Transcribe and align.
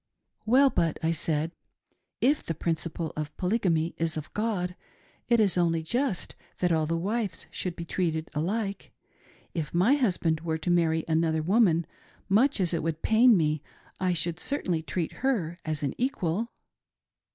"Well 0.47 0.71
but," 0.71 0.97
I 1.03 1.11
said," 1.11 1.51
if 2.21 2.41
the 2.41 2.55
principle 2.55 3.13
of 3.15 3.37
Polygamy 3.37 3.93
is 3.99 4.17
of 4.17 4.33
God, 4.33 4.75
it 5.29 5.39
is 5.39 5.59
only 5.59 5.83
just 5.83 6.33
that 6.57 6.71
all 6.71 6.87
the 6.87 6.97
wives 6.97 7.45
should 7.51 7.75
be 7.75 7.85
treated 7.85 8.27
alike. 8.33 8.91
If 9.53 9.75
my 9.75 9.93
husband 9.93 10.41
were 10.41 10.57
to 10.57 10.71
marry 10.71 11.05
another 11.07 11.43
woman, 11.43 11.85
much 12.27 12.59
as 12.59 12.73
it 12.73 12.81
would 12.81 13.03
pain 13.03 13.37
me, 13.37 13.61
I 13.99 14.13
should 14.13 14.39
certainly 14.39 14.81
treat 14.81 15.11
her 15.21 15.59
as 15.65 15.83
an 15.83 15.93
equal." 15.99 16.51